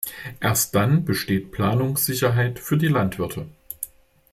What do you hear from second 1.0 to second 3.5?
besteht Planungssicherheit für die Landwirte.